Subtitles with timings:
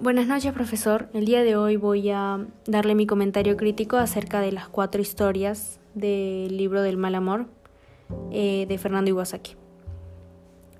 [0.00, 1.08] Buenas noches, profesor.
[1.12, 5.80] El día de hoy voy a darle mi comentario crítico acerca de las cuatro historias
[5.94, 7.46] del libro del mal amor
[8.30, 9.56] eh, de Fernando Iwasaki.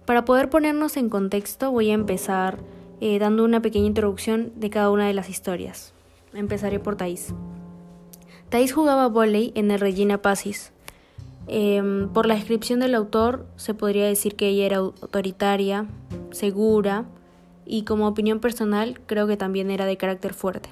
[0.05, 2.59] Para poder ponernos en contexto, voy a empezar
[3.01, 5.95] eh, dando una pequeña introducción de cada una de las historias.
[6.33, 7.35] Empezaré por Thais.
[8.51, 10.73] Thais jugaba volei en el Regina Pacis.
[11.49, 15.87] Em, por la descripción del autor, se podría decir que ella era autoritaria,
[16.31, 17.05] segura
[17.69, 20.71] y como opinión personal creo que también era de carácter fuerte.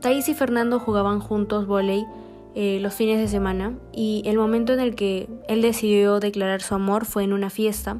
[0.00, 2.06] Thais y Fernando jugaban juntos volei
[2.54, 6.74] eh, los fines de semana y el momento en el que él decidió declarar su
[6.74, 7.98] amor fue en una fiesta.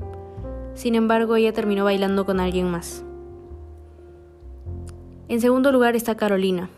[0.74, 3.04] Sin embargo, ella terminó bailando con alguien más.
[5.28, 6.70] En segundo lugar está Carolina.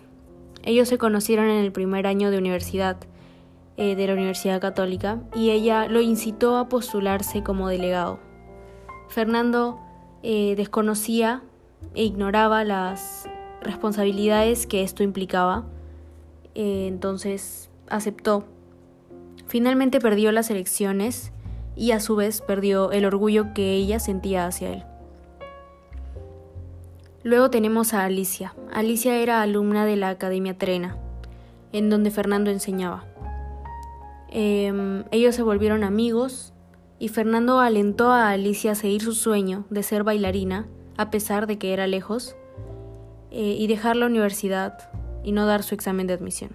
[0.62, 2.96] Ellos se conocieron en el primer año de universidad
[3.76, 8.18] eh, de la Universidad Católica y ella lo incitó a postularse como delegado.
[9.08, 9.83] Fernando
[10.26, 11.42] eh, desconocía
[11.94, 13.28] e ignoraba las
[13.60, 15.66] responsabilidades que esto implicaba,
[16.54, 18.46] eh, entonces aceptó.
[19.46, 21.30] Finalmente perdió las elecciones
[21.76, 24.84] y a su vez perdió el orgullo que ella sentía hacia él.
[27.22, 28.54] Luego tenemos a Alicia.
[28.72, 30.96] Alicia era alumna de la Academia Trena,
[31.72, 33.04] en donde Fernando enseñaba.
[34.30, 36.53] Em, ellos se volvieron amigos
[36.98, 41.58] y Fernando alentó a Alicia a seguir su sueño de ser bailarina, a pesar de
[41.58, 42.36] que era lejos,
[43.30, 44.90] eh, y dejar la universidad
[45.22, 46.52] y no dar su examen de admisión.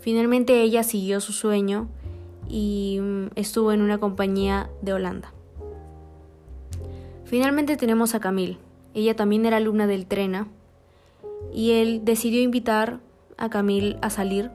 [0.00, 1.88] Finalmente ella siguió su sueño
[2.48, 5.32] y mm, estuvo en una compañía de Holanda.
[7.24, 8.58] Finalmente tenemos a Camille.
[8.94, 10.48] Ella también era alumna del Trena
[11.52, 12.98] y él decidió invitar
[13.36, 14.50] a Camille a salir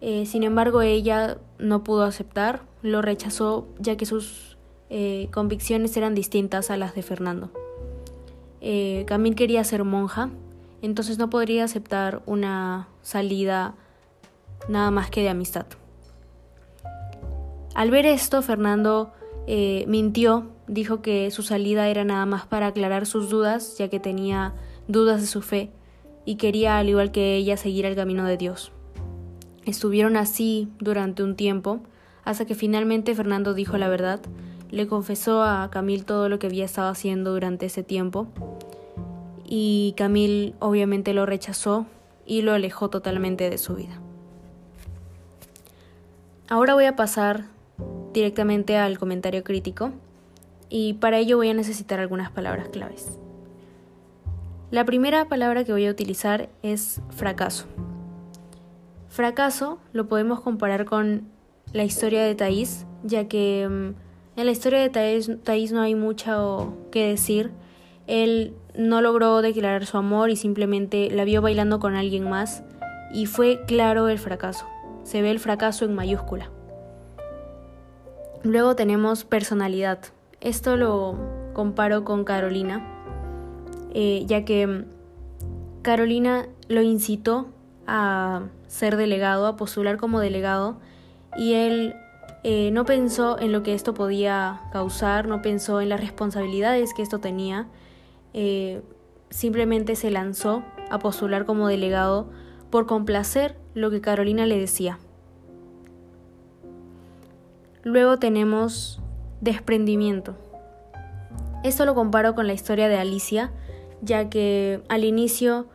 [0.00, 4.56] eh, sin embargo, ella no pudo aceptar, lo rechazó ya que sus
[4.90, 7.50] eh, convicciones eran distintas a las de Fernando.
[8.60, 10.30] Eh, Camille quería ser monja,
[10.82, 13.74] entonces no podría aceptar una salida
[14.68, 15.66] nada más que de amistad.
[17.74, 19.12] Al ver esto, Fernando
[19.86, 24.54] mintió, dijo que su salida era nada más para aclarar sus dudas, ya que tenía
[24.88, 25.70] dudas de su fe
[26.24, 28.70] y quería, al igual que ella, seguir el camino de Dios.
[29.64, 31.80] Estuvieron así durante un tiempo,
[32.28, 34.20] hasta que finalmente Fernando dijo la verdad,
[34.68, 38.26] le confesó a Camil todo lo que había estado haciendo durante ese tiempo,
[39.46, 41.86] y Camil obviamente lo rechazó
[42.26, 43.98] y lo alejó totalmente de su vida.
[46.50, 47.46] Ahora voy a pasar
[48.12, 49.92] directamente al comentario crítico
[50.68, 53.18] y para ello voy a necesitar algunas palabras claves.
[54.70, 57.64] La primera palabra que voy a utilizar es fracaso.
[59.08, 61.37] Fracaso lo podemos comparar con
[61.72, 63.94] la historia de Thais, ya que mm,
[64.38, 67.50] en la historia de Thais, no hay mucho que decir.
[68.06, 72.62] Él no logró declarar su amor y simplemente la vio bailando con alguien más
[73.12, 74.64] y fue claro el fracaso.
[75.02, 76.50] Se ve el fracaso en mayúscula.
[78.44, 79.98] Luego tenemos personalidad.
[80.40, 81.16] Esto lo
[81.52, 82.86] comparo con Carolina,
[83.92, 84.84] eh, ya que mm,
[85.82, 87.48] Carolina lo incitó
[87.88, 90.78] a ser delegado, a postular como delegado,
[91.38, 91.94] y él
[92.42, 97.02] eh, no pensó en lo que esto podía causar, no pensó en las responsabilidades que
[97.02, 97.68] esto tenía,
[98.34, 98.82] eh,
[99.30, 102.28] simplemente se lanzó a postular como delegado
[102.70, 104.98] por complacer lo que Carolina le decía.
[107.84, 109.00] Luego tenemos
[109.40, 110.34] desprendimiento.
[111.62, 113.52] Esto lo comparo con la historia de Alicia,
[114.02, 115.66] ya que al inicio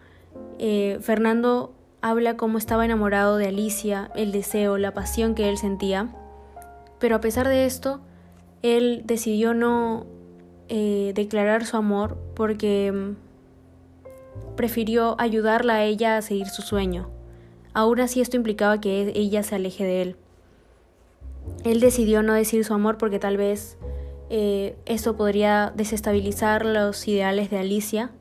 [0.60, 6.14] eh, Fernando habla cómo estaba enamorado de Alicia, el deseo, la pasión que él sentía,
[7.00, 8.02] pero a pesar de esto,
[8.62, 10.06] él decidió no
[10.68, 17.10] eh, declarar su amor porque mm, prefirió ayudarla a ella a seguir su sueño.
[17.74, 20.16] Aún así esto implicaba que ella se aleje de él.
[21.64, 23.78] Él decidió no decir su amor porque tal vez
[24.30, 28.12] eh, esto podría desestabilizar los ideales de Alicia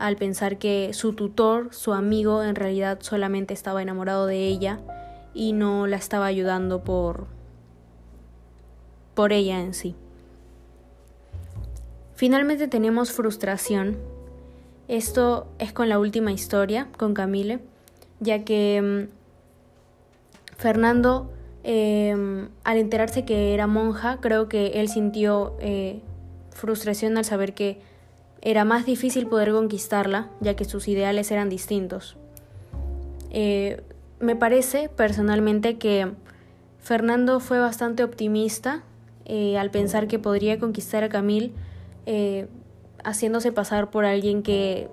[0.00, 4.80] al pensar que su tutor, su amigo, en realidad solamente estaba enamorado de ella
[5.34, 7.26] y no la estaba ayudando por
[9.14, 9.94] por ella en sí.
[12.14, 13.98] Finalmente tenemos frustración.
[14.88, 17.60] Esto es con la última historia, con Camille,
[18.20, 21.30] ya que mm, Fernando,
[21.62, 26.00] em, al enterarse que era monja, creo que él sintió eh,
[26.50, 27.89] frustración al saber que
[28.42, 32.16] era más difícil poder conquistarla, ya que sus ideales eran distintos.
[33.30, 33.82] Eh,
[34.18, 36.12] me parece personalmente que
[36.78, 38.82] Fernando fue bastante optimista
[39.26, 41.52] eh, al pensar que podría conquistar a Camille,
[42.06, 42.48] eh,
[43.04, 44.88] haciéndose pasar por alguien que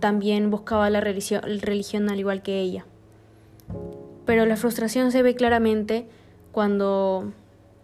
[0.00, 2.84] también buscaba la religión, religión al igual que ella.
[4.26, 6.06] Pero la frustración se ve claramente
[6.52, 7.32] cuando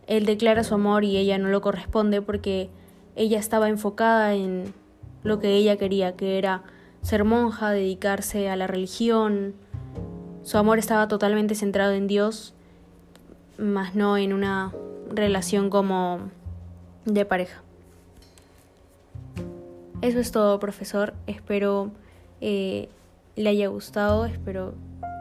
[0.06, 2.69] él declara su amor y ella no lo corresponde porque
[3.14, 4.73] ella estaba enfocada en
[5.26, 6.62] lo que ella quería, que era
[7.02, 9.55] ser monja, dedicarse a la religión.
[10.43, 12.55] Su amor estaba totalmente centrado en Dios,
[13.58, 14.73] más no en una
[15.11, 16.20] relación como
[17.05, 17.62] de pareja.
[20.02, 21.14] Eso es todo, profesor.
[21.26, 21.90] Espero
[22.40, 22.88] eh,
[23.34, 24.26] le haya gustado.
[24.26, 24.75] Espero.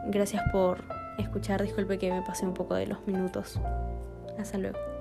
[0.07, 0.84] Gracias por
[1.18, 1.63] escuchar.
[1.63, 3.60] Disculpe que me pasé un poco de los minutos.
[4.38, 4.94] Hasta luego.